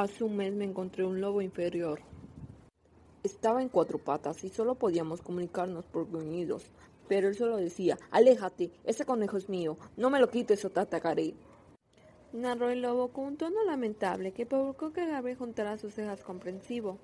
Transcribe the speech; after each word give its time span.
Hace 0.00 0.22
un 0.22 0.36
mes 0.36 0.54
me 0.54 0.64
encontré 0.64 1.04
un 1.04 1.20
lobo 1.20 1.42
inferior. 1.42 1.98
Estaba 3.24 3.62
en 3.62 3.68
cuatro 3.68 3.98
patas 3.98 4.44
y 4.44 4.48
solo 4.48 4.76
podíamos 4.76 5.22
comunicarnos 5.22 5.86
por 5.86 6.08
gruñidos, 6.08 6.70
pero 7.08 7.26
él 7.26 7.34
solo 7.34 7.56
decía, 7.56 7.98
aléjate, 8.12 8.70
ese 8.84 9.04
conejo 9.04 9.36
es 9.36 9.48
mío, 9.48 9.76
no 9.96 10.08
me 10.08 10.20
lo 10.20 10.30
quites 10.30 10.64
o 10.64 10.70
te 10.70 10.78
atacaré. 10.78 11.34
Narró 12.32 12.70
el 12.70 12.82
lobo 12.82 13.08
con 13.08 13.24
un 13.24 13.36
tono 13.38 13.64
lamentable 13.64 14.30
que 14.30 14.46
provocó 14.46 14.92
que 14.92 15.04
Gabriel 15.04 15.36
juntara 15.36 15.78
sus 15.78 15.94
cejas 15.94 16.22
comprensivo. 16.22 16.98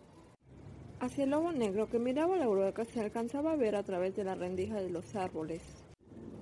Hacia 1.01 1.25
el 1.25 1.31
lobo 1.31 1.51
negro 1.51 1.89
que 1.89 1.99
miraba 1.99 2.37
la 2.37 2.45
aurora 2.45 2.85
se 2.85 3.01
alcanzaba 3.01 3.55
a 3.55 3.57
ver 3.57 3.75
a 3.75 3.83
través 3.83 4.15
de 4.15 4.23
la 4.23 4.37
rendija 4.37 4.77
de 4.77 4.91
los 4.91 5.17
árboles. 5.17 5.84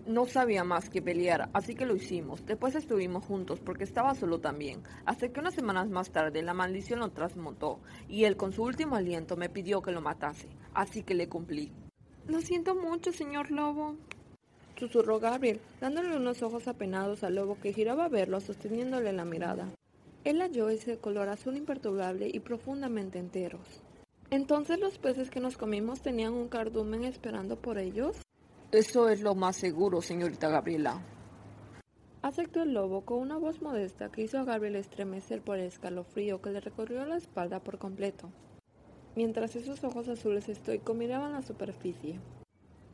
No 0.05 0.27
sabía 0.27 0.65
más 0.65 0.91
que 0.91 1.01
pelear, 1.01 1.49
así 1.53 1.77
que 1.77 1.87
lo 1.87 1.95
hicimos. 1.95 2.45
Después 2.45 2.75
estuvimos 2.75 3.25
juntos 3.25 3.61
porque 3.61 3.85
estaba 3.85 4.17
solo 4.17 4.41
también. 4.41 4.83
Hasta 5.07 5.29
que 5.29 5.39
unas 5.39 5.55
semanas 5.55 5.89
más 5.91 6.11
tarde 6.11 6.43
la 6.43 6.55
maldición 6.55 6.99
lo 6.99 7.11
transmutó 7.11 7.79
y 8.09 8.25
él 8.25 8.37
con 8.37 8.53
su 8.53 8.65
último 8.65 8.97
aliento 8.97 9.37
me 9.37 9.49
pidió 9.49 9.81
que 9.81 9.93
lo 9.93 10.01
matase. 10.01 10.49
Así 10.75 11.05
que 11.05 11.15
le 11.15 11.29
cumplí. 11.29 11.71
Lo 12.27 12.41
siento 12.41 12.75
mucho, 12.75 13.13
señor 13.13 13.53
lobo. 13.53 13.95
Susurró 14.77 15.21
Gabriel, 15.21 15.61
dándole 15.81 16.17
unos 16.17 16.43
ojos 16.43 16.67
apenados 16.67 17.23
al 17.23 17.37
lobo 17.37 17.57
que 17.61 17.73
giraba 17.73 18.07
a 18.07 18.09
verlo, 18.09 18.41
sosteniéndole 18.41 19.13
la 19.13 19.25
mirada. 19.25 19.69
Él 20.25 20.41
halló 20.41 20.69
ese 20.69 20.99
color 20.99 21.29
azul 21.29 21.57
imperturbable 21.57 22.29
y 22.33 22.41
profundamente 22.41 23.21
enteros. 23.21 23.83
Entonces 24.31 24.81
los 24.81 24.99
peces 24.99 25.31
que 25.31 25.41
nos 25.41 25.57
comimos 25.57 26.01
tenían 26.01 26.33
un 26.33 26.49
cardumen 26.49 27.05
esperando 27.05 27.55
por 27.57 27.79
ellos. 27.79 28.22
Eso 28.73 29.11
es 29.11 29.21
lo 29.21 29.35
más 29.35 29.57
seguro, 29.57 30.01
señorita 30.01 30.49
Gabriela. 30.49 30.99
Aceptó 32.23 32.63
el 32.63 32.73
lobo 32.73 33.05
con 33.05 33.19
una 33.19 33.37
voz 33.37 33.61
modesta 33.61 34.11
que 34.11 34.23
hizo 34.23 34.39
a 34.39 34.45
Gabriel 34.45 34.77
estremecer 34.77 35.43
por 35.43 35.59
el 35.59 35.67
escalofrío 35.67 36.41
que 36.41 36.49
le 36.49 36.61
recorrió 36.61 37.05
la 37.05 37.19
espalda 37.19 37.61
por 37.61 37.77
completo, 37.77 38.31
mientras 39.15 39.57
esos 39.57 39.85
ojos 39.85 40.09
azules 40.09 40.49
estoicos 40.49 40.97
miraban 40.97 41.33
la 41.33 41.43
superficie. 41.43 42.19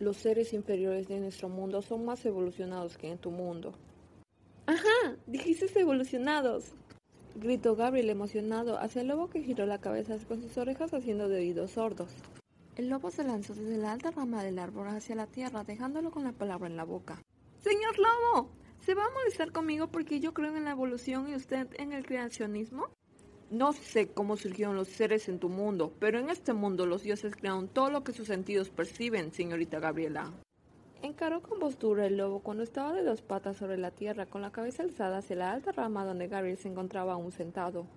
Los 0.00 0.16
seres 0.16 0.52
inferiores 0.52 1.06
de 1.06 1.20
nuestro 1.20 1.48
mundo 1.48 1.80
son 1.80 2.04
más 2.04 2.26
evolucionados 2.26 2.98
que 2.98 3.12
en 3.12 3.18
tu 3.18 3.30
mundo. 3.30 3.72
¡Ajá! 4.66 5.16
Dijiste 5.28 5.78
evolucionados. 5.78 6.72
Gritó 7.36 7.76
Gabriel 7.76 8.10
emocionado 8.10 8.80
hacia 8.80 9.02
el 9.02 9.08
lobo 9.08 9.30
que 9.30 9.44
giró 9.44 9.64
la 9.64 9.78
cabeza 9.78 10.16
con 10.26 10.42
sus 10.42 10.58
orejas 10.58 10.92
haciendo 10.92 11.28
de 11.28 11.36
oídos 11.36 11.70
sordos. 11.70 12.10
El 12.78 12.90
lobo 12.90 13.10
se 13.10 13.24
lanzó 13.24 13.56
desde 13.56 13.76
la 13.76 13.90
alta 13.90 14.12
rama 14.12 14.44
del 14.44 14.60
árbol 14.60 14.86
hacia 14.86 15.16
la 15.16 15.26
tierra, 15.26 15.64
dejándolo 15.64 16.12
con 16.12 16.22
la 16.22 16.30
palabra 16.30 16.68
en 16.68 16.76
la 16.76 16.84
boca. 16.84 17.20
Señor 17.58 17.98
lobo, 17.98 18.50
¿se 18.78 18.94
va 18.94 19.04
a 19.04 19.10
molestar 19.10 19.50
conmigo 19.50 19.88
porque 19.88 20.20
yo 20.20 20.32
creo 20.32 20.56
en 20.56 20.64
la 20.64 20.70
evolución 20.70 21.28
y 21.28 21.34
usted 21.34 21.66
en 21.76 21.92
el 21.92 22.06
creacionismo? 22.06 22.86
No 23.50 23.72
sé 23.72 24.06
cómo 24.06 24.36
surgieron 24.36 24.76
los 24.76 24.86
seres 24.86 25.28
en 25.28 25.40
tu 25.40 25.48
mundo, 25.48 25.92
pero 25.98 26.20
en 26.20 26.30
este 26.30 26.52
mundo 26.52 26.86
los 26.86 27.02
dioses 27.02 27.34
crearon 27.34 27.66
todo 27.66 27.90
lo 27.90 28.04
que 28.04 28.12
sus 28.12 28.28
sentidos 28.28 28.70
perciben, 28.70 29.32
señorita 29.32 29.80
Gabriela. 29.80 30.32
Encaró 31.02 31.42
con 31.42 31.58
postura 31.58 32.06
el 32.06 32.16
lobo 32.16 32.44
cuando 32.44 32.62
estaba 32.62 32.92
de 32.92 33.02
dos 33.02 33.22
patas 33.22 33.56
sobre 33.56 33.76
la 33.76 33.90
tierra, 33.90 34.26
con 34.26 34.40
la 34.40 34.52
cabeza 34.52 34.84
alzada 34.84 35.18
hacia 35.18 35.34
la 35.34 35.50
alta 35.50 35.72
rama 35.72 36.04
donde 36.04 36.28
Gabriel 36.28 36.58
se 36.58 36.68
encontraba 36.68 37.14
aún 37.14 37.32
sentado 37.32 37.88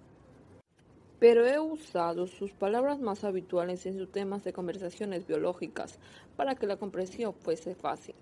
pero 1.21 1.45
he 1.45 1.59
usado 1.59 2.25
sus 2.25 2.51
palabras 2.51 2.99
más 2.99 3.23
habituales 3.23 3.85
en 3.85 3.95
sus 3.95 4.11
temas 4.11 4.43
de 4.43 4.53
conversaciones 4.53 5.27
biológicas 5.27 5.99
para 6.35 6.55
que 6.55 6.65
la 6.65 6.77
comprensión 6.77 7.35
fuese 7.35 7.75
fácil. 7.75 8.15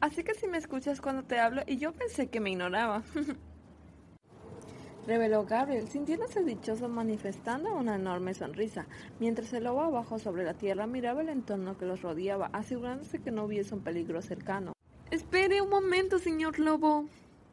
Así 0.00 0.24
que 0.24 0.34
si 0.34 0.48
me 0.48 0.58
escuchas 0.58 1.00
cuando 1.00 1.22
te 1.22 1.38
hablo 1.38 1.62
y 1.68 1.76
yo 1.76 1.92
pensé 1.92 2.26
que 2.26 2.40
me 2.40 2.50
ignoraba. 2.50 3.04
Reveló 5.06 5.44
Gabriel, 5.44 5.86
sintiéndose 5.86 6.42
dichoso 6.42 6.88
manifestando 6.88 7.72
una 7.72 7.94
enorme 7.94 8.34
sonrisa, 8.34 8.88
mientras 9.20 9.52
el 9.52 9.62
lobo 9.62 9.82
abajo 9.82 10.18
sobre 10.18 10.42
la 10.42 10.54
tierra 10.54 10.88
miraba 10.88 11.20
el 11.20 11.28
entorno 11.28 11.78
que 11.78 11.86
los 11.86 12.02
rodeaba, 12.02 12.50
asegurándose 12.52 13.20
que 13.20 13.30
no 13.30 13.44
hubiese 13.44 13.76
un 13.76 13.84
peligro 13.84 14.20
cercano. 14.20 14.72
Espere 15.12 15.62
un 15.62 15.70
momento, 15.70 16.18
señor 16.18 16.58
lobo. 16.58 17.04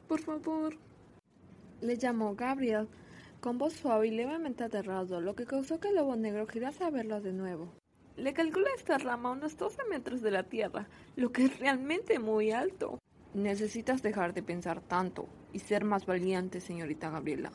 Por 0.08 0.20
favor. 0.20 0.76
Le 1.82 1.98
llamó 1.98 2.34
Gabriel, 2.34 2.88
con 3.46 3.60
voz 3.60 3.74
suave 3.74 4.08
y 4.08 4.10
levemente 4.10 4.64
aterrado, 4.64 5.22
lo 5.22 5.36
que 5.36 5.46
causó 5.46 5.80
que 5.80 5.90
el 5.90 5.98
lobo 5.98 6.16
negro 6.16 6.48
girase 6.48 6.84
a 6.84 6.90
de 6.90 7.32
nuevo. 7.32 7.72
Le 8.18 8.34
calcula 8.34 8.70
esta 8.76 8.98
rama 8.98 9.30
a 9.30 9.34
unos 9.34 9.56
12 9.56 9.84
metros 9.88 10.24
de 10.24 10.32
la 10.32 10.42
tierra, 10.42 10.88
lo 11.16 11.32
que 11.32 11.46
es 11.46 11.60
realmente 11.60 12.18
muy 12.18 12.50
alto. 12.50 12.98
Necesitas 13.36 14.02
dejar 14.02 14.34
de 14.34 14.42
pensar 14.42 14.82
tanto 14.82 15.28
y 15.54 15.60
ser 15.60 15.86
más 15.86 16.08
valiente, 16.08 16.60
señorita 16.60 17.12
Gabriela. 17.12 17.52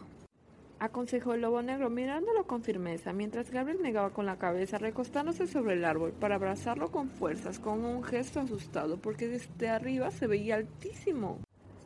Aconsejó 0.79 1.35
el 1.35 1.41
lobo 1.41 1.61
negro 1.61 1.91
mirándolo 1.91 2.47
con 2.47 2.63
firmeza, 2.63 3.13
mientras 3.13 3.51
Gabriel 3.51 3.83
negaba 3.83 4.11
con 4.11 4.27
la 4.27 4.39
cabeza, 4.39 4.79
recostándose 4.79 5.49
sobre 5.49 5.73
el 5.73 5.85
árbol 5.85 6.13
para 6.13 6.37
abrazarlo 6.37 6.93
con 6.93 7.09
fuerzas, 7.09 7.59
con 7.59 7.85
un 7.85 8.05
gesto 8.05 8.39
asustado, 8.39 8.99
porque 8.99 9.27
desde 9.27 9.69
arriba 9.69 10.13
se 10.13 10.29
veía 10.29 10.55
altísimo. 10.55 11.41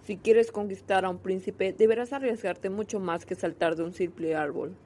Si 0.04 0.19
quieres 0.19 0.53
conquistar 0.53 1.06
a 1.06 1.09
un 1.09 1.19
príncipe, 1.19 1.72
deberás 1.72 2.12
arriesgarte 2.12 2.69
mucho 2.69 3.00
más 3.00 3.25
que 3.25 3.34
saltar 3.34 3.75
de 3.75 3.84
un 3.84 3.94
simple 3.94 4.34
árbol. 4.34 4.76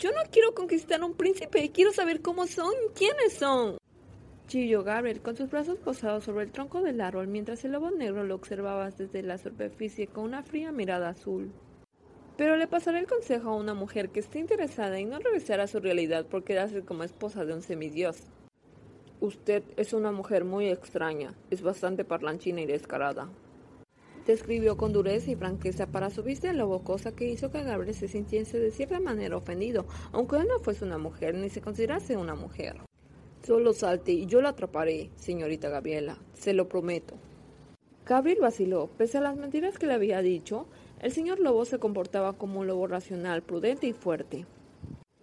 Yo 0.00 0.10
no 0.10 0.22
quiero 0.28 0.54
conquistar 0.54 1.00
a 1.00 1.06
un 1.06 1.14
príncipe, 1.14 1.70
quiero 1.70 1.92
saber 1.92 2.20
cómo 2.20 2.48
son, 2.48 2.72
quiénes 2.96 3.34
son. 3.34 3.78
Chilló 4.48 4.82
Gabriel 4.82 5.20
con 5.20 5.36
sus 5.36 5.50
brazos 5.50 5.78
posados 5.78 6.24
sobre 6.24 6.44
el 6.44 6.50
tronco 6.50 6.82
del 6.82 7.00
árbol 7.00 7.28
mientras 7.28 7.64
el 7.64 7.72
lobo 7.72 7.92
negro 7.92 8.24
lo 8.24 8.34
observaba 8.34 8.90
desde 8.90 9.22
la 9.22 9.38
superficie 9.38 10.08
con 10.08 10.24
una 10.24 10.42
fría 10.42 10.72
mirada 10.72 11.10
azul. 11.10 11.52
Pero 12.36 12.56
le 12.56 12.66
pasaré 12.66 12.98
el 12.98 13.06
consejo 13.06 13.50
a 13.50 13.56
una 13.56 13.74
mujer 13.74 14.08
que 14.08 14.18
esté 14.18 14.40
interesada 14.40 14.98
en 14.98 15.10
no 15.10 15.20
regresar 15.20 15.60
a 15.60 15.68
su 15.68 15.78
realidad 15.78 16.26
por 16.26 16.42
quedarse 16.42 16.84
como 16.84 17.04
esposa 17.04 17.44
de 17.44 17.54
un 17.54 17.62
semidios. 17.62 18.24
Usted 19.20 19.62
es 19.76 19.92
una 19.92 20.10
mujer 20.10 20.44
muy 20.44 20.68
extraña, 20.70 21.34
es 21.50 21.62
bastante 21.62 22.04
parlanchina 22.04 22.60
y 22.62 22.66
descarada 22.66 23.28
describió 24.26 24.76
con 24.76 24.92
dureza 24.92 25.30
y 25.30 25.36
franqueza 25.36 25.86
para 25.86 26.10
su 26.10 26.22
vista 26.22 26.50
el 26.50 26.58
lobo, 26.58 26.82
cosa 26.82 27.12
que 27.12 27.28
hizo 27.28 27.50
que 27.50 27.62
Gabriel 27.62 27.94
se 27.94 28.08
sintiese 28.08 28.58
de 28.58 28.70
cierta 28.70 29.00
manera 29.00 29.36
ofendido, 29.36 29.86
aunque 30.12 30.36
él 30.36 30.48
no 30.48 30.60
fuese 30.60 30.84
una 30.84 30.98
mujer 30.98 31.34
ni 31.34 31.50
se 31.50 31.60
considerase 31.60 32.16
una 32.16 32.34
mujer. 32.34 32.76
Solo 33.42 33.74
salte 33.74 34.12
y 34.12 34.26
yo 34.26 34.40
lo 34.40 34.48
atraparé, 34.48 35.10
señorita 35.16 35.68
Gabriela, 35.68 36.18
se 36.32 36.54
lo 36.54 36.68
prometo. 36.68 37.14
Gabriel 38.06 38.38
vaciló, 38.40 38.88
pese 38.96 39.18
a 39.18 39.20
las 39.20 39.36
mentiras 39.36 39.78
que 39.78 39.86
le 39.86 39.94
había 39.94 40.20
dicho, 40.22 40.66
el 41.00 41.12
señor 41.12 41.40
lobo 41.40 41.64
se 41.64 41.78
comportaba 41.78 42.34
como 42.34 42.60
un 42.60 42.66
lobo 42.66 42.86
racional, 42.86 43.42
prudente 43.42 43.86
y 43.86 43.92
fuerte. 43.92 44.46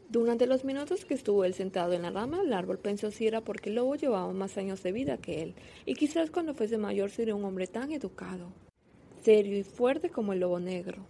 Durante 0.09 0.45
los 0.45 0.65
minutos 0.65 1.05
que 1.05 1.13
estuvo 1.13 1.45
él 1.45 1.53
sentado 1.53 1.93
en 1.93 2.01
la 2.01 2.11
rama 2.11 2.39
del 2.39 2.53
árbol 2.53 2.79
pensó 2.79 3.11
si 3.11 3.27
era 3.27 3.41
porque 3.41 3.69
el 3.69 3.75
lobo 3.75 3.95
llevaba 3.95 4.31
más 4.33 4.57
años 4.57 4.83
de 4.83 4.91
vida 4.91 5.17
que 5.17 5.41
él, 5.41 5.55
y 5.85 5.95
quizás 5.95 6.29
cuando 6.29 6.53
fuese 6.53 6.77
mayor 6.77 7.09
sería 7.09 7.33
un 7.33 7.45
hombre 7.45 7.67
tan 7.67 7.91
educado 7.91 8.51
serio 9.23 9.57
y 9.57 9.63
fuerte 9.63 10.09
como 10.09 10.33
el 10.33 10.39
lobo 10.39 10.59
negro. 10.59 11.05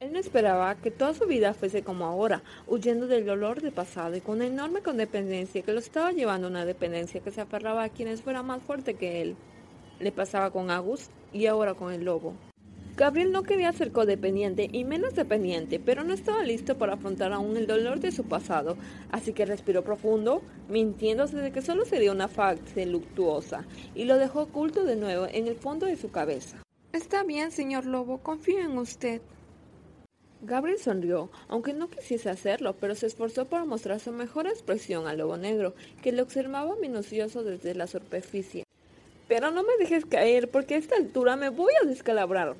Él 0.00 0.14
no 0.14 0.18
esperaba 0.18 0.74
que 0.76 0.90
toda 0.90 1.12
su 1.12 1.26
vida 1.26 1.52
fuese 1.52 1.82
como 1.82 2.06
ahora, 2.06 2.42
huyendo 2.66 3.06
del 3.06 3.26
dolor 3.26 3.60
del 3.60 3.72
pasado 3.72 4.16
y 4.16 4.22
con 4.22 4.36
una 4.36 4.46
enorme 4.46 4.80
codependencia 4.80 5.60
que 5.60 5.74
lo 5.74 5.78
estaba 5.78 6.12
llevando 6.12 6.46
a 6.46 6.50
una 6.50 6.64
dependencia 6.64 7.20
que 7.20 7.30
se 7.30 7.42
aferraba 7.42 7.84
a 7.84 7.90
quienes 7.90 8.22
fuera 8.22 8.42
más 8.42 8.62
fuerte 8.62 8.94
que 8.94 9.20
él. 9.20 9.36
Le 9.98 10.10
pasaba 10.10 10.50
con 10.50 10.70
Agus 10.70 11.10
y 11.34 11.44
ahora 11.44 11.74
con 11.74 11.92
el 11.92 12.04
lobo. 12.04 12.34
Gabriel 12.96 13.30
no 13.30 13.42
quería 13.42 13.72
ser 13.72 13.92
codependiente 13.92 14.68
y 14.72 14.84
menos 14.84 15.14
dependiente, 15.14 15.78
pero 15.78 16.02
no 16.02 16.12
estaba 16.12 16.42
listo 16.44 16.78
para 16.78 16.94
afrontar 16.94 17.32
aún 17.32 17.56
el 17.56 17.66
dolor 17.66 18.00
de 18.00 18.10
su 18.10 18.24
pasado, 18.24 18.76
así 19.10 19.32
que 19.32 19.46
respiró 19.46 19.84
profundo, 19.84 20.42
mintiéndose 20.68 21.36
de 21.36 21.52
que 21.52 21.62
solo 21.62 21.84
sería 21.84 22.12
una 22.12 22.28
fase 22.28 22.86
luctuosa, 22.86 23.66
y 23.94 24.04
lo 24.04 24.18
dejó 24.18 24.42
oculto 24.42 24.84
de 24.84 24.96
nuevo 24.96 25.26
en 25.30 25.46
el 25.46 25.56
fondo 25.56 25.86
de 25.86 25.96
su 25.96 26.10
cabeza. 26.10 26.62
Está 26.92 27.22
bien, 27.22 27.52
señor 27.52 27.86
Lobo, 27.86 28.18
confío 28.18 28.58
en 28.58 28.76
usted. 28.76 29.22
Gabriel 30.42 30.78
sonrió, 30.78 31.30
aunque 31.46 31.72
no 31.72 31.88
quisiese 31.88 32.30
hacerlo, 32.30 32.74
pero 32.80 32.96
se 32.96 33.06
esforzó 33.06 33.44
por 33.44 33.64
mostrar 33.64 34.00
su 34.00 34.10
mejor 34.10 34.48
expresión 34.48 35.06
al 35.06 35.18
lobo 35.18 35.36
negro, 35.36 35.74
que 36.02 36.10
lo 36.10 36.24
observaba 36.24 36.74
minucioso 36.76 37.44
desde 37.44 37.74
la 37.74 37.86
superficie. 37.86 38.64
Pero 39.28 39.52
no 39.52 39.62
me 39.62 39.76
dejes 39.78 40.04
caer, 40.04 40.50
porque 40.50 40.74
a 40.74 40.78
esta 40.78 40.96
altura 40.96 41.36
me 41.36 41.50
voy 41.50 41.72
a 41.80 41.86
descalabrar. 41.86 42.56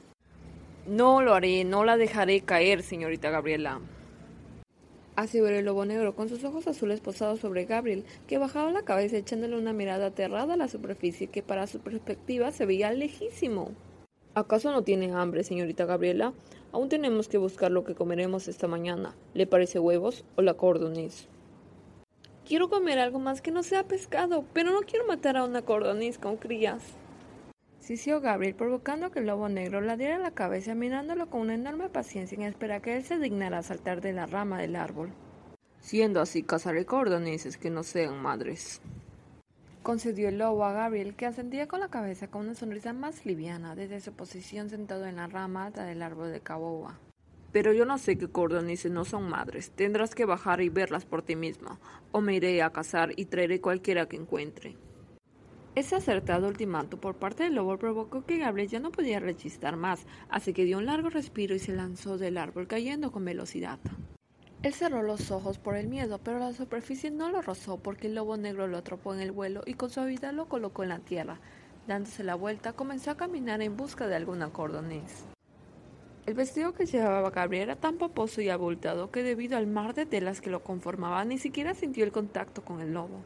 No 0.87 1.23
lo 1.23 1.35
haré, 1.35 1.65
no 1.65 1.85
la 1.85 1.97
dejaré 1.97 2.43
caer, 2.43 2.85
señorita 2.85 3.31
Gabriela. 3.31 3.81
Así 5.17 5.41
ver 5.41 5.55
el 5.55 5.65
lobo 5.65 5.85
negro 5.87 6.15
con 6.15 6.29
sus 6.29 6.45
ojos 6.45 6.69
azules 6.69 7.01
posados 7.01 7.41
sobre 7.41 7.65
Gabriel, 7.65 8.05
que 8.29 8.39
bajaba 8.39 8.71
la 8.71 8.85
cabeza 8.85 9.17
echándole 9.17 9.59
una 9.59 9.73
mirada 9.73 10.07
aterrada 10.07 10.55
a 10.55 10.57
la 10.57 10.69
superficie 10.69 11.27
que 11.27 11.43
para 11.43 11.67
su 11.67 11.81
perspectiva 11.81 12.53
se 12.53 12.65
veía 12.65 12.93
lejísimo. 12.93 13.73
¿Acaso 14.35 14.71
no 14.71 14.83
tiene 14.85 15.13
hambre, 15.13 15.43
señorita 15.43 15.87
Gabriela? 15.87 16.33
Aún 16.71 16.89
tenemos 16.89 17.27
que 17.27 17.37
buscar 17.37 17.73
lo 17.73 17.83
que 17.83 17.97
comeremos 17.97 18.47
esta 18.47 18.69
mañana. 18.69 19.17
¿Le 19.35 19.49
parece 19.49 19.81
huevos 19.81 20.25
o 20.37 20.43
la 20.43 20.55
cordoniz? 20.55 21.27
Quiero 22.47 22.69
comer 22.69 23.01
algo 23.01 23.19
más 23.19 23.43
que 23.43 23.51
no 23.51 23.65
sea 23.65 23.89
pescado, 23.89 24.45
pero 24.53 24.71
no 24.71 24.83
quiero 24.83 25.05
matar 25.07 25.37
a 25.37 25.45
una 25.45 25.63
cordoniz 25.63 26.19
con 26.19 26.37
crías. 26.37 26.83
Sisió 27.81 28.21
Gabriel, 28.21 28.55
provocando 28.55 29.11
que 29.11 29.19
el 29.19 29.27
lobo 29.27 29.49
negro 29.49 29.81
la 29.81 29.97
diera 29.97 30.19
la 30.19 30.31
cabeza, 30.31 30.77
mirándolo 30.77 31.29
con 31.29 31.41
una 31.41 31.55
enorme 31.55 31.89
paciencia 31.89 32.37
en 32.37 32.43
espera 32.43 32.81
que 32.81 32.97
él 32.97 33.05
se 33.05 33.19
dignara 33.19 33.59
a 33.59 33.63
saltar 33.65 34.01
de 34.01 34.13
la 34.13 34.27
rama 34.27 34.61
del 34.61 34.77
árbol. 34.77 35.11
Siendo 35.81 36.21
así, 36.21 36.45
cazaré 36.45 36.87
cordonices 36.87 37.57
que 37.57 37.71
no 37.71 37.83
sean 37.83 38.23
madres. 38.23 38.81
Concedió 39.83 40.29
el 40.29 40.37
lobo 40.37 40.65
a 40.67 40.73
Gabriel, 40.73 41.15
que 41.15 41.25
ascendía 41.25 41.67
con 41.67 41.81
la 41.81 41.89
cabeza 41.89 42.29
con 42.29 42.43
una 42.43 42.55
sonrisa 42.55 42.93
más 42.93 43.25
liviana 43.25 43.75
desde 43.75 44.01
su 44.01 44.13
posición 44.13 44.69
sentado 44.69 45.07
en 45.07 45.17
la 45.17 45.27
rama 45.27 45.65
alta 45.65 45.85
del 45.85 46.03
árbol 46.03 46.31
de 46.31 46.41
caboba. 46.41 46.99
Pero 47.51 47.73
yo 47.73 47.87
no 47.87 47.97
sé 47.97 48.19
qué 48.19 48.29
cordonices 48.29 48.93
no 48.93 49.07
son 49.07 49.29
madres. 49.29 49.71
Tendrás 49.71 50.15
que 50.15 50.27
bajar 50.27 50.61
y 50.61 50.69
verlas 50.69 51.07
por 51.07 51.23
ti 51.23 51.35
misma, 51.35 51.81
o 52.13 52.21
me 52.21 52.35
iré 52.35 52.63
a 52.63 52.71
cazar 52.71 53.13
y 53.17 53.25
traeré 53.25 53.63
cualquiera 53.63 54.07
que 54.07 54.17
encuentre. 54.17 54.77
Ese 55.75 55.97
acertado 55.97 56.49
ultimato 56.49 57.01
por 57.01 57.17
parte 57.17 57.45
del 57.45 57.55
lobo 57.55 57.79
provocó 57.79 58.27
que 58.27 58.39
Gabriel 58.39 58.69
ya 58.69 58.81
no 58.81 58.93
podía 58.93 59.19
rechistar 59.19 59.77
más, 59.77 60.05
así 60.29 60.53
que 60.53 60.65
dio 60.65 60.77
un 60.77 60.87
largo 60.87 61.09
respiro 61.09 61.55
y 61.55 61.59
se 61.59 61.73
lanzó 61.73 62.19
del 62.19 62.37
árbol 62.37 62.67
cayendo 62.67 63.11
con 63.11 63.25
velocidad. 63.25 63.79
Él 64.63 64.75
cerró 64.75 65.03
los 65.03 65.31
ojos 65.31 65.59
por 65.59 65.75
el 65.75 65.89
miedo, 65.89 66.19
pero 66.23 66.39
la 66.39 66.53
superficie 66.53 67.11
no 67.11 67.31
lo 67.31 67.41
rozó 67.41 67.79
porque 67.79 68.09
el 68.09 68.15
lobo 68.15 68.37
negro 68.37 68.67
lo 68.67 68.77
atrapó 68.77 69.15
en 69.15 69.21
el 69.21 69.33
vuelo 69.33 69.63
y 69.65 69.73
con 69.73 69.89
suavidad 69.89 70.35
lo 70.35 70.49
colocó 70.49 70.83
en 70.83 70.91
la 70.91 70.99
tierra. 70.99 71.41
Dándose 71.87 72.25
la 72.25 72.35
vuelta, 72.35 72.75
comenzó 72.75 73.11
a 73.11 73.17
caminar 73.17 73.63
en 73.63 73.79
busca 73.79 74.07
de 74.07 74.17
alguna 74.17 74.51
cordoniz. 74.51 75.25
El 76.27 76.35
vestido 76.35 76.75
que 76.75 76.85
llevaba 76.85 77.31
Gabriel 77.31 77.71
era 77.71 77.77
tan 77.77 77.97
poposo 77.97 78.43
y 78.43 78.51
abultado 78.51 79.11
que 79.11 79.23
debido 79.23 79.57
al 79.57 79.67
mar 79.67 79.95
de 79.95 80.05
telas 80.05 80.43
que 80.43 80.51
lo 80.51 80.63
conformaba 80.63 81.25
ni 81.25 81.39
siquiera 81.39 81.73
sintió 81.73 82.05
el 82.05 82.13
contacto 82.13 82.63
con 82.63 82.81
el 82.81 82.93
lobo 82.93 83.23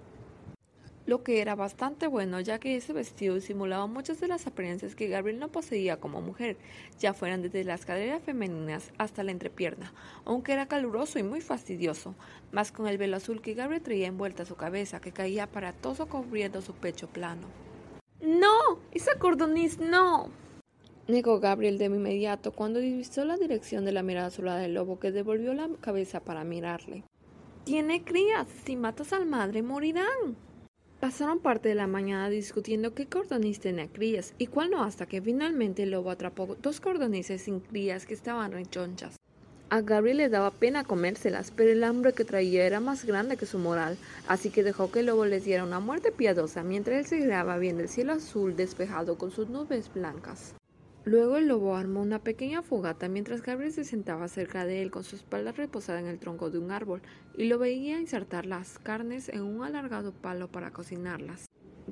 lo 1.06 1.22
que 1.22 1.40
era 1.40 1.54
bastante 1.54 2.06
bueno 2.06 2.40
ya 2.40 2.58
que 2.58 2.76
ese 2.76 2.92
vestido 2.92 3.40
simulaba 3.40 3.86
muchas 3.86 4.20
de 4.20 4.28
las 4.28 4.46
apariencias 4.46 4.94
que 4.94 5.08
Gabriel 5.08 5.38
no 5.38 5.48
poseía 5.48 5.98
como 5.98 6.20
mujer, 6.20 6.56
ya 6.98 7.14
fueran 7.14 7.42
desde 7.42 7.64
las 7.64 7.84
caderas 7.84 8.22
femeninas 8.22 8.92
hasta 8.98 9.22
la 9.22 9.32
entrepierna, 9.32 9.92
aunque 10.24 10.52
era 10.52 10.66
caluroso 10.66 11.18
y 11.18 11.22
muy 11.22 11.40
fastidioso, 11.40 12.14
más 12.52 12.72
con 12.72 12.86
el 12.86 12.98
velo 12.98 13.16
azul 13.16 13.42
que 13.42 13.54
Gabriel 13.54 13.82
traía 13.82 14.06
envuelta 14.06 14.44
a 14.44 14.46
su 14.46 14.56
cabeza 14.56 15.00
que 15.00 15.12
caía 15.12 15.44
aparatoso 15.44 16.06
cubriendo 16.06 16.62
su 16.62 16.74
pecho 16.74 17.08
plano. 17.08 17.46
¡No! 18.20 18.80
¡Esa 18.92 19.18
cordoniz 19.18 19.78
no! 19.78 20.30
negó 21.06 21.38
Gabriel 21.38 21.78
de 21.78 21.86
inmediato 21.86 22.52
cuando 22.52 22.80
divisó 22.80 23.24
la 23.24 23.36
dirección 23.36 23.84
de 23.84 23.92
la 23.92 24.02
mirada 24.02 24.28
azulada 24.28 24.60
del 24.60 24.74
lobo 24.74 24.98
que 24.98 25.12
devolvió 25.12 25.52
la 25.52 25.68
cabeza 25.80 26.20
para 26.20 26.44
mirarle. 26.44 27.04
Tiene 27.64 28.04
crías, 28.04 28.46
si 28.64 28.76
matas 28.76 29.12
al 29.12 29.26
madre 29.26 29.62
morirán. 29.62 30.36
Pasaron 31.04 31.38
parte 31.38 31.68
de 31.68 31.74
la 31.74 31.86
mañana 31.86 32.30
discutiendo 32.30 32.94
qué 32.94 33.04
cordoniz 33.04 33.60
tenía 33.60 33.88
crías 33.88 34.32
y 34.38 34.46
cuál 34.46 34.70
no, 34.70 34.82
hasta 34.82 35.04
que 35.04 35.20
finalmente 35.20 35.82
el 35.82 35.90
lobo 35.90 36.10
atrapó 36.10 36.56
dos 36.62 36.80
cordonices 36.80 37.42
sin 37.42 37.60
crías 37.60 38.06
que 38.06 38.14
estaban 38.14 38.52
rechonchas. 38.52 39.16
A 39.68 39.82
Gabriel 39.82 40.16
le 40.16 40.30
daba 40.30 40.50
pena 40.50 40.82
comérselas, 40.82 41.50
pero 41.50 41.70
el 41.72 41.84
hambre 41.84 42.14
que 42.14 42.24
traía 42.24 42.64
era 42.64 42.80
más 42.80 43.04
grande 43.04 43.36
que 43.36 43.44
su 43.44 43.58
moral, 43.58 43.98
así 44.28 44.48
que 44.48 44.62
dejó 44.62 44.90
que 44.90 45.00
el 45.00 45.06
lobo 45.06 45.26
les 45.26 45.44
diera 45.44 45.62
una 45.62 45.78
muerte 45.78 46.10
piadosa 46.10 46.62
mientras 46.62 46.96
él 46.96 47.04
se 47.04 47.18
quedaba 47.18 47.58
viendo 47.58 47.82
el 47.82 47.90
cielo 47.90 48.14
azul 48.14 48.56
despejado 48.56 49.18
con 49.18 49.30
sus 49.30 49.50
nubes 49.50 49.92
blancas. 49.92 50.54
Luego 51.06 51.36
el 51.36 51.48
lobo 51.48 51.76
armó 51.76 52.00
una 52.00 52.18
pequeña 52.18 52.62
fogata 52.62 53.10
mientras 53.10 53.42
Gabriel 53.42 53.72
se 53.72 53.84
sentaba 53.84 54.26
cerca 54.26 54.64
de 54.64 54.80
él 54.80 54.90
con 54.90 55.04
su 55.04 55.16
espalda 55.16 55.52
reposada 55.52 56.00
en 56.00 56.06
el 56.06 56.18
tronco 56.18 56.48
de 56.48 56.58
un 56.58 56.70
árbol 56.70 57.02
y 57.36 57.44
lo 57.44 57.58
veía 57.58 58.00
insertar 58.00 58.46
las 58.46 58.78
carnes 58.78 59.28
en 59.28 59.42
un 59.42 59.62
alargado 59.62 60.12
palo 60.12 60.48
para 60.48 60.70
cocinarlas. 60.70 61.44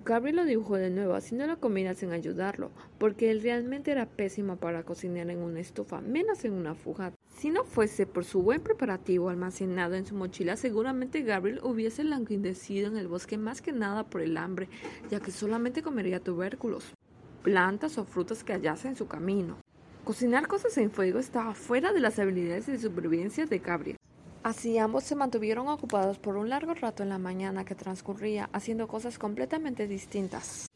Gabriel 0.02 0.36
lo 0.36 0.44
dibujó 0.46 0.76
de 0.76 0.88
nuevo, 0.88 1.12
haciendo 1.14 1.46
la 1.46 1.56
comida 1.56 1.92
sin 1.92 2.12
ayudarlo, 2.12 2.70
porque 2.98 3.30
él 3.30 3.42
realmente 3.42 3.90
era 3.90 4.06
pésimo 4.06 4.56
para 4.56 4.84
cocinar 4.84 5.28
en 5.28 5.40
una 5.40 5.60
estufa, 5.60 6.00
menos 6.00 6.46
en 6.46 6.54
una 6.54 6.74
fogata. 6.74 7.14
Si 7.36 7.50
no 7.50 7.64
fuese 7.64 8.06
por 8.06 8.24
su 8.24 8.40
buen 8.40 8.62
preparativo 8.62 9.28
almacenado 9.28 9.94
en 9.94 10.06
su 10.06 10.14
mochila, 10.14 10.56
seguramente 10.56 11.20
Gabriel 11.20 11.60
hubiese 11.62 12.04
languidecido 12.04 12.88
en 12.88 12.96
el 12.96 13.08
bosque 13.08 13.36
más 13.36 13.60
que 13.60 13.72
nada 13.72 14.04
por 14.04 14.22
el 14.22 14.38
hambre, 14.38 14.70
ya 15.10 15.20
que 15.20 15.30
solamente 15.30 15.82
comería 15.82 16.20
tubérculos 16.20 16.94
plantas 17.42 17.98
o 17.98 18.04
frutas 18.04 18.44
que 18.44 18.52
hallase 18.52 18.88
en 18.88 18.96
su 18.96 19.06
camino. 19.06 19.56
Cocinar 20.04 20.48
cosas 20.48 20.76
en 20.78 20.90
fuego 20.90 21.18
estaba 21.18 21.54
fuera 21.54 21.92
de 21.92 22.00
las 22.00 22.18
habilidades 22.18 22.66
de 22.66 22.78
supervivencia 22.78 23.46
de 23.46 23.58
Gabriel. 23.58 23.96
Así 24.42 24.76
ambos 24.78 25.04
se 25.04 25.14
mantuvieron 25.14 25.68
ocupados 25.68 26.18
por 26.18 26.36
un 26.36 26.48
largo 26.48 26.74
rato 26.74 27.04
en 27.04 27.08
la 27.08 27.18
mañana 27.18 27.64
que 27.64 27.76
transcurría 27.76 28.50
haciendo 28.52 28.88
cosas 28.88 29.18
completamente 29.18 29.86
distintas. 29.86 30.66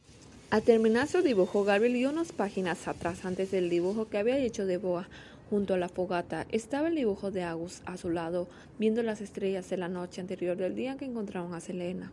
Al 0.50 0.62
terminar 0.62 1.08
su 1.08 1.22
dibujo, 1.22 1.64
Gabriel 1.64 1.94
dio 1.94 2.10
unas 2.10 2.30
páginas 2.30 2.86
atrás 2.86 3.24
antes 3.24 3.50
del 3.50 3.68
dibujo 3.68 4.08
que 4.08 4.18
había 4.18 4.38
hecho 4.38 4.64
de 4.64 4.76
Boa. 4.76 5.08
Junto 5.50 5.74
a 5.74 5.78
la 5.78 5.88
fogata 5.88 6.46
estaba 6.50 6.88
el 6.88 6.94
dibujo 6.94 7.32
de 7.32 7.42
Agus 7.42 7.82
a 7.84 7.96
su 7.96 8.10
lado, 8.10 8.46
viendo 8.78 9.02
las 9.02 9.20
estrellas 9.20 9.68
de 9.70 9.76
la 9.76 9.88
noche 9.88 10.20
anterior 10.20 10.56
del 10.56 10.76
día 10.76 10.92
en 10.92 10.98
que 10.98 11.04
encontraron 11.04 11.52
a 11.54 11.60
Selena. 11.60 12.12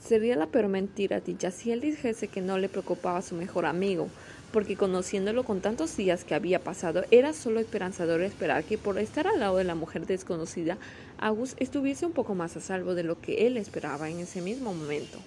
Sería 0.00 0.36
la 0.36 0.46
peor 0.46 0.68
mentira 0.68 1.20
dicha 1.20 1.50
si 1.50 1.72
él 1.72 1.80
dijese 1.80 2.28
que 2.28 2.40
no 2.40 2.56
le 2.58 2.68
preocupaba 2.68 3.18
a 3.18 3.22
su 3.22 3.34
mejor 3.34 3.66
amigo, 3.66 4.08
porque 4.52 4.76
conociéndolo 4.76 5.44
con 5.44 5.60
tantos 5.60 5.96
días 5.96 6.24
que 6.24 6.34
había 6.34 6.60
pasado, 6.60 7.04
era 7.10 7.32
solo 7.32 7.60
esperanzador 7.60 8.22
esperar 8.22 8.64
que 8.64 8.78
por 8.78 8.98
estar 8.98 9.26
al 9.26 9.40
lado 9.40 9.56
de 9.56 9.64
la 9.64 9.74
mujer 9.74 10.06
desconocida, 10.06 10.78
Agus 11.18 11.54
estuviese 11.58 12.06
un 12.06 12.12
poco 12.12 12.34
más 12.34 12.56
a 12.56 12.60
salvo 12.60 12.94
de 12.94 13.02
lo 13.02 13.20
que 13.20 13.46
él 13.46 13.56
esperaba 13.56 14.08
en 14.08 14.20
ese 14.20 14.40
mismo 14.40 14.72
momento. 14.72 15.18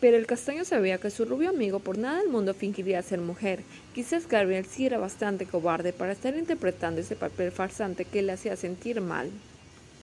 Pero 0.00 0.18
el 0.18 0.26
castaño 0.26 0.64
sabía 0.64 0.98
que 0.98 1.10
su 1.10 1.24
rubio 1.24 1.48
amigo 1.48 1.78
por 1.78 1.96
nada 1.96 2.18
del 2.18 2.28
mundo 2.28 2.52
fingiría 2.52 3.00
ser 3.02 3.20
mujer. 3.20 3.60
Quizás 3.94 4.28
Gabriel 4.28 4.66
sí 4.66 4.84
era 4.84 4.98
bastante 4.98 5.46
cobarde 5.46 5.94
para 5.94 6.12
estar 6.12 6.36
interpretando 6.36 7.00
ese 7.00 7.16
papel 7.16 7.50
farsante 7.50 8.04
que 8.04 8.20
le 8.20 8.32
hacía 8.32 8.56
sentir 8.56 9.00
mal. 9.00 9.30